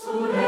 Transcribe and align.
Surah 0.00 0.39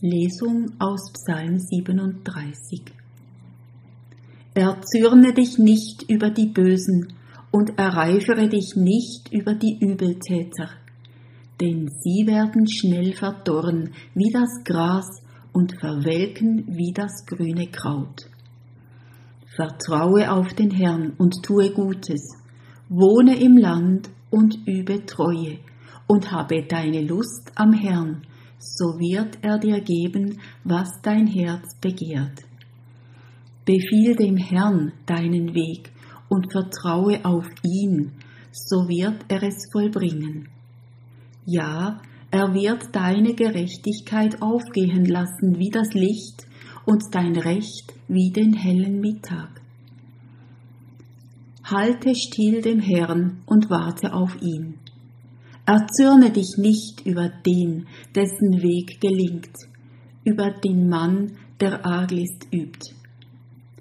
Lesung 0.00 0.70
aus 0.78 1.12
Psalm 1.12 1.58
37 1.58 2.82
Erzürne 4.54 5.34
dich 5.34 5.58
nicht 5.58 6.08
über 6.08 6.30
die 6.30 6.46
Bösen 6.46 7.14
und 7.50 7.76
ereifere 7.80 8.48
dich 8.48 8.76
nicht 8.76 9.32
über 9.32 9.54
die 9.54 9.76
Übeltäter, 9.80 10.70
denn 11.60 11.88
sie 11.88 12.28
werden 12.28 12.68
schnell 12.68 13.12
verdorren 13.12 13.90
wie 14.14 14.30
das 14.32 14.62
Gras 14.64 15.08
und 15.52 15.74
verwelken 15.80 16.64
wie 16.68 16.92
das 16.92 17.26
grüne 17.26 17.66
Kraut. 17.66 18.30
Vertraue 19.56 20.30
auf 20.30 20.54
den 20.54 20.70
Herrn 20.70 21.14
und 21.18 21.42
tue 21.42 21.72
Gutes, 21.72 22.36
wohne 22.88 23.36
im 23.40 23.56
Land 23.56 24.10
und 24.30 24.60
übe 24.64 25.04
Treue 25.06 25.58
und 26.06 26.30
habe 26.30 26.64
deine 26.68 27.02
Lust 27.02 27.50
am 27.56 27.72
Herrn 27.72 28.22
so 28.58 28.98
wird 28.98 29.38
er 29.42 29.58
dir 29.58 29.80
geben, 29.80 30.40
was 30.64 30.88
dein 31.02 31.26
Herz 31.26 31.76
begehrt. 31.80 32.44
Befiehl 33.64 34.16
dem 34.16 34.36
Herrn 34.36 34.92
deinen 35.06 35.54
Weg 35.54 35.92
und 36.28 36.50
vertraue 36.50 37.24
auf 37.24 37.46
ihn, 37.62 38.12
so 38.52 38.88
wird 38.88 39.24
er 39.28 39.42
es 39.42 39.68
vollbringen. 39.72 40.48
Ja, 41.44 42.00
er 42.30 42.52
wird 42.52 42.94
deine 42.94 43.34
Gerechtigkeit 43.34 44.42
aufgehen 44.42 45.04
lassen 45.06 45.58
wie 45.58 45.70
das 45.70 45.94
Licht 45.94 46.46
und 46.84 47.02
dein 47.12 47.36
Recht 47.36 47.94
wie 48.08 48.30
den 48.30 48.52
hellen 48.52 49.00
Mittag. 49.00 49.60
Halte 51.64 52.14
still 52.14 52.62
dem 52.62 52.80
Herrn 52.80 53.42
und 53.46 53.68
warte 53.68 54.14
auf 54.14 54.40
ihn. 54.40 54.77
Erzürne 55.68 56.30
dich 56.30 56.56
nicht 56.56 57.04
über 57.04 57.28
den, 57.28 57.88
dessen 58.14 58.62
Weg 58.62 59.02
gelingt, 59.02 59.54
über 60.24 60.50
den 60.50 60.88
Mann, 60.88 61.32
der 61.60 61.84
Arglist 61.84 62.48
übt. 62.50 62.94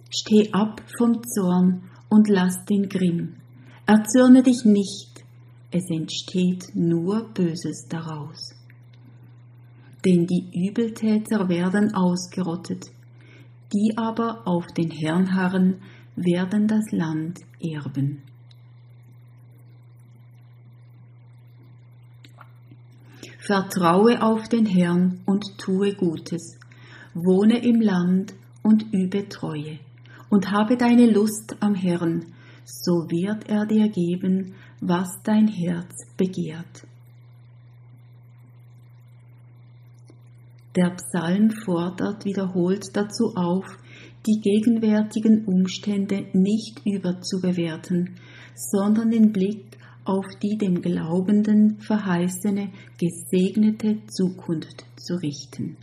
Steh 0.10 0.52
ab 0.52 0.82
vom 0.98 1.24
Zorn 1.24 1.84
und 2.10 2.28
lass 2.28 2.66
den 2.66 2.90
Grimm. 2.90 3.38
Erzürne 3.86 4.44
dich 4.44 4.66
nicht, 4.66 5.24
es 5.72 5.90
entsteht 5.90 6.76
nur 6.76 7.30
Böses 7.34 7.88
daraus. 7.88 8.54
Denn 10.04 10.28
die 10.28 10.68
Übeltäter 10.68 11.48
werden 11.48 11.96
ausgerottet, 11.96 12.84
die 13.74 13.98
aber 13.98 14.46
auf 14.46 14.68
den 14.76 14.92
Herrn 14.92 15.34
harren, 15.34 15.78
werden 16.18 16.68
das 16.68 16.92
Land 16.92 17.40
erben. 17.62 18.24
Vertraue 23.48 24.22
auf 24.22 24.50
den 24.50 24.66
Herrn 24.66 25.22
und 25.26 25.58
tue 25.58 25.96
Gutes, 25.96 26.60
wohne 27.14 27.64
im 27.64 27.80
Land 27.80 28.34
und 28.62 28.92
übe 28.92 29.30
Treue, 29.30 29.80
und 30.30 30.52
habe 30.52 30.76
deine 30.76 31.10
Lust 31.10 31.56
am 31.62 31.74
Herrn, 31.74 32.26
so 32.66 33.10
wird 33.10 33.50
er 33.50 33.66
dir 33.66 33.88
geben, 33.88 34.56
was 34.82 35.08
dein 35.24 35.48
Herz 35.48 35.94
begehrt. 36.18 36.86
Der 40.76 40.90
Psalm 40.98 41.50
fordert 41.50 42.26
wiederholt 42.26 42.98
dazu 42.98 43.34
auf, 43.36 43.66
die 44.28 44.42
gegenwärtigen 44.42 45.46
Umstände 45.46 46.28
nicht 46.34 46.82
überzubewerten, 46.86 48.20
sondern 48.54 49.10
den 49.10 49.32
Blick 49.32 49.67
auf 50.08 50.26
die 50.42 50.58
dem 50.58 50.82
Glaubenden 50.82 51.80
verheißene 51.80 52.70
gesegnete 52.98 53.98
Zukunft 54.08 54.86
zu 54.96 55.16
richten. 55.16 55.76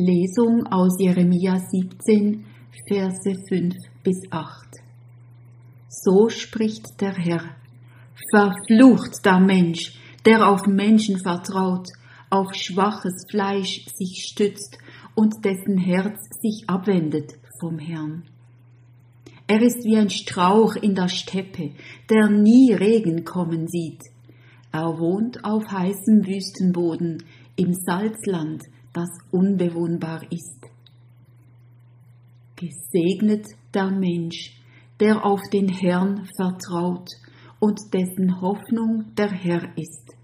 Lesung 0.00 0.66
aus 0.66 0.98
Jeremia 0.98 1.58
17, 1.58 2.46
Verse 2.88 3.34
5 3.50 3.74
bis 4.02 4.16
8. 4.30 4.78
So 5.90 6.30
spricht 6.30 6.98
der 7.02 7.12
Herr. 7.12 7.42
Verflucht 8.30 9.22
der 9.26 9.40
Mensch, 9.40 9.98
der 10.24 10.48
auf 10.48 10.66
Menschen 10.66 11.18
vertraut, 11.18 11.88
auf 12.30 12.54
schwaches 12.54 13.26
Fleisch 13.30 13.84
sich 13.94 14.24
stützt 14.24 14.78
und 15.14 15.44
dessen 15.44 15.76
Herz 15.76 16.18
sich 16.40 16.64
abwendet 16.66 17.34
vom 17.60 17.78
Herrn. 17.78 18.22
Er 19.46 19.60
ist 19.60 19.84
wie 19.84 19.98
ein 19.98 20.08
Strauch 20.08 20.76
in 20.76 20.94
der 20.94 21.08
Steppe, 21.08 21.72
der 22.08 22.30
nie 22.30 22.72
Regen 22.72 23.24
kommen 23.24 23.68
sieht. 23.68 24.00
Er 24.72 24.98
wohnt 24.98 25.44
auf 25.44 25.70
heißem 25.70 26.26
Wüstenboden, 26.26 27.22
im 27.56 27.74
Salzland, 27.74 28.62
das 28.92 29.10
unbewohnbar 29.30 30.22
ist. 30.30 30.66
Gesegnet 32.56 33.46
der 33.72 33.90
Mensch, 33.90 34.60
der 34.98 35.24
auf 35.24 35.40
den 35.52 35.68
Herrn 35.68 36.28
vertraut 36.36 37.08
und 37.58 37.94
dessen 37.94 38.40
Hoffnung 38.40 39.14
der 39.16 39.30
Herr 39.30 39.76
ist. 39.76 40.14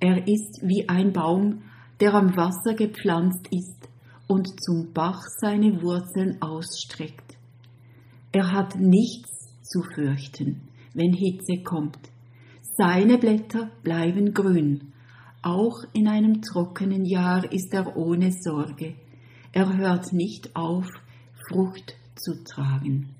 Er 0.00 0.28
ist 0.28 0.60
wie 0.62 0.88
ein 0.88 1.12
Baum, 1.12 1.62
der 2.00 2.14
am 2.14 2.36
Wasser 2.36 2.74
gepflanzt 2.74 3.48
ist 3.50 3.88
und 4.26 4.60
zum 4.62 4.92
Bach 4.92 5.22
seine 5.40 5.82
Wurzeln 5.82 6.40
ausstreckt. 6.42 7.36
Er 8.32 8.50
hat 8.52 8.76
nichts 8.76 9.30
zu 9.62 9.82
fürchten, 9.94 10.68
wenn 10.92 11.12
Hitze 11.12 11.62
kommt. 11.62 11.98
Seine 12.76 13.18
Blätter 13.18 13.70
bleiben 13.82 14.34
grün. 14.34 14.92
Auch 15.44 15.84
in 15.92 16.08
einem 16.08 16.40
trockenen 16.40 17.04
Jahr 17.04 17.52
ist 17.52 17.74
er 17.74 17.98
ohne 17.98 18.32
Sorge. 18.32 18.94
Er 19.52 19.76
hört 19.76 20.10
nicht 20.14 20.56
auf, 20.56 20.86
Frucht 21.46 21.96
zu 22.16 22.42
tragen. 22.44 23.13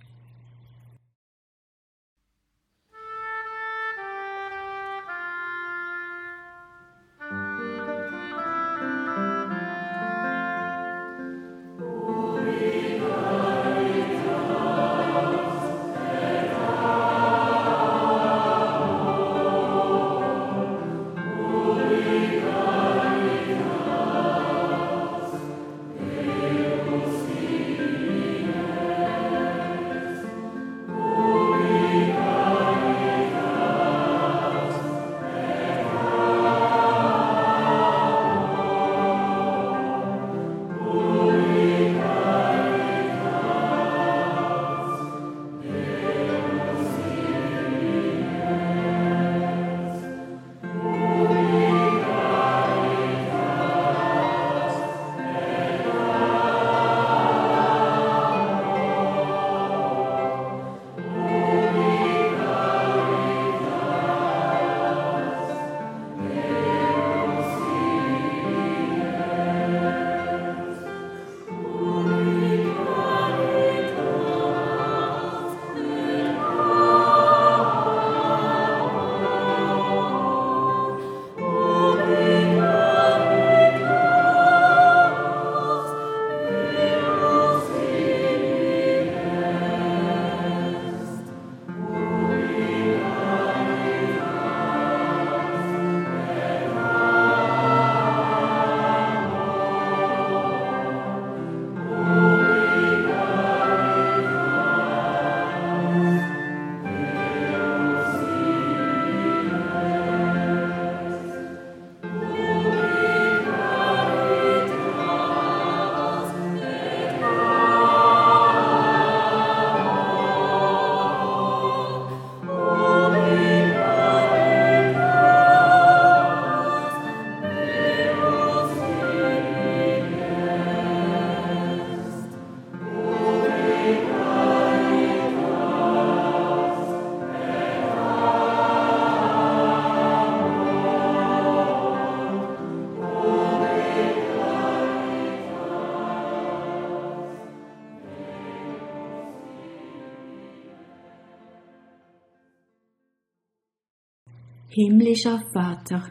Himmlischer 154.76 155.40
Vater, 155.52 156.02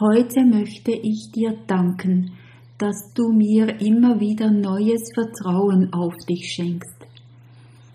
heute 0.00 0.44
möchte 0.44 0.90
ich 0.90 1.30
dir 1.32 1.56
danken, 1.68 2.32
dass 2.78 3.12
du 3.14 3.28
mir 3.28 3.80
immer 3.80 4.18
wieder 4.18 4.50
neues 4.50 5.08
Vertrauen 5.14 5.92
auf 5.92 6.12
dich 6.28 6.52
schenkst. 6.52 7.06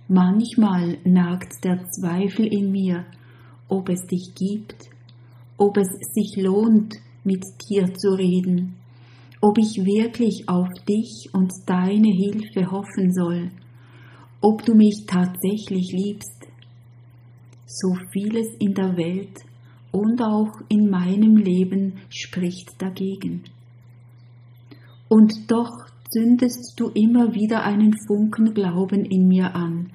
Manchmal 0.08 0.98
nagt 1.04 1.66
der 1.66 1.84
Zweifel 1.90 2.48
in 2.48 2.72
mir, 2.72 3.06
ob 3.68 3.90
es 3.90 4.08
dich 4.08 4.34
gibt, 4.34 4.78
ob 5.58 5.76
es 5.76 5.90
sich 6.14 6.42
lohnt, 6.42 6.96
mit 7.26 7.44
dir 7.70 7.94
zu 7.94 8.12
reden, 8.14 8.78
ob 9.42 9.58
ich 9.58 9.76
wirklich 9.84 10.48
auf 10.48 10.70
dich 10.88 11.28
und 11.34 11.52
deine 11.66 12.14
Hilfe 12.14 12.72
hoffen 12.72 13.12
soll, 13.12 13.52
ob 14.40 14.64
du 14.64 14.74
mich 14.74 15.04
tatsächlich 15.06 15.92
liebst. 15.92 16.48
So 17.66 17.94
vieles 18.14 18.48
in 18.58 18.74
der 18.74 18.96
Welt 18.96 19.51
und 19.92 20.22
auch 20.22 20.52
in 20.70 20.90
meinem 20.90 21.38
Leben 21.38 21.98
spricht 22.10 22.82
dagegen. 22.82 23.44
Und 25.10 25.52
doch 25.52 25.88
zündest 26.10 26.80
du 26.80 26.90
immer 26.90 27.34
wieder 27.34 27.64
einen 27.64 27.94
Funken 28.08 28.54
Glauben 28.54 29.06
in 29.06 29.28
mir 29.28 29.56
an, 29.56 29.92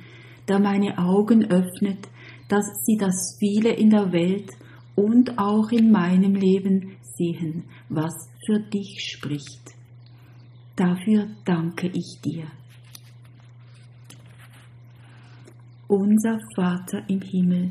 der 0.49 0.59
meine 0.59 0.99
Augen 0.99 1.45
öffnet, 1.51 2.09
dass 2.49 2.67
sie 2.85 2.97
das 2.97 3.37
viele 3.39 3.71
in 3.71 3.91
der 3.91 4.13
Welt 4.13 4.51
und 4.95 5.39
auch 5.39 5.71
in 5.71 5.91
meinem 5.91 6.35
Leben 6.35 6.97
sehen, 7.03 7.65
was 7.89 8.15
für 8.45 8.61
dich 8.61 9.01
spricht. 9.13 9.75
Dafür 10.77 11.29
danke 11.45 11.89
ich 11.89 12.21
dir. 12.23 12.47
Unser 15.89 16.39
Vater 16.55 17.09
im 17.09 17.21
Himmel, 17.21 17.71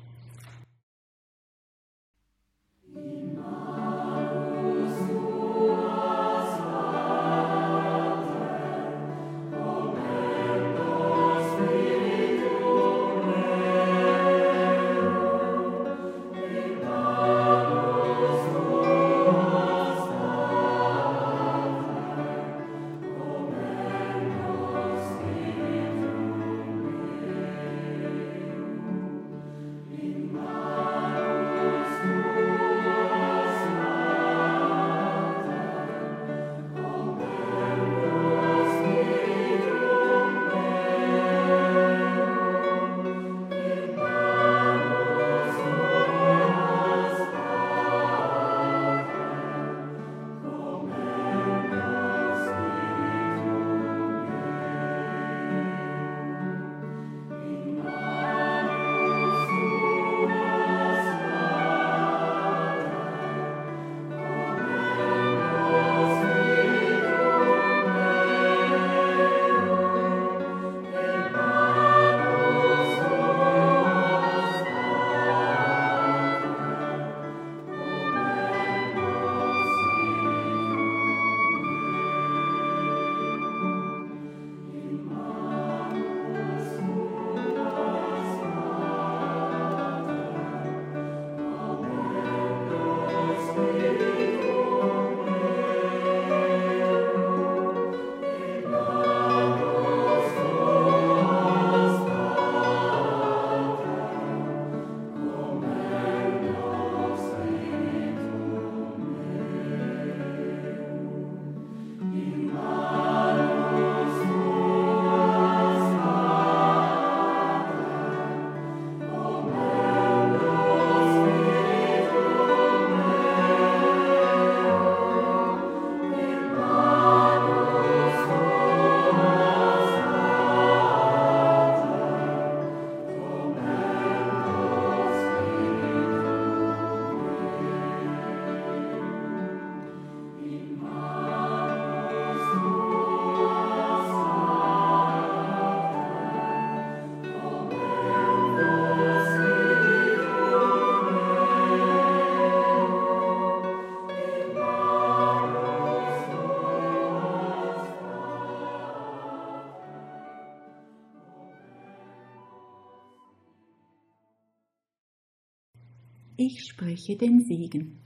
Ich 166.53 166.65
spreche 166.69 167.15
den 167.15 167.45
Segen. 167.45 167.97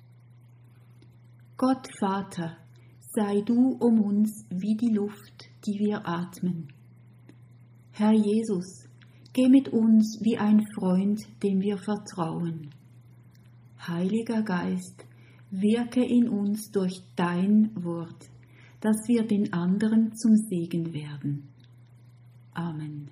Gott 1.57 1.87
Vater, 1.99 2.57
sei 2.99 3.41
du 3.41 3.75
um 3.79 3.99
uns 3.99 4.45
wie 4.51 4.75
die 4.75 4.93
Luft, 4.93 5.49
die 5.65 5.79
wir 5.79 6.07
atmen. 6.07 6.67
Herr 7.91 8.11
Jesus, 8.11 8.87
geh 9.33 9.49
mit 9.49 9.69
uns 9.69 10.19
wie 10.21 10.37
ein 10.37 10.63
Freund, 10.77 11.19
dem 11.41 11.59
wir 11.59 11.79
vertrauen. 11.79 12.69
Heiliger 13.79 14.43
Geist, 14.43 15.05
wirke 15.49 16.05
in 16.05 16.29
uns 16.29 16.69
durch 16.69 17.01
dein 17.15 17.71
Wort, 17.83 18.29
dass 18.79 19.07
wir 19.07 19.25
den 19.25 19.53
anderen 19.53 20.15
zum 20.15 20.35
Segen 20.35 20.93
werden. 20.93 21.49
Amen. 22.53 23.09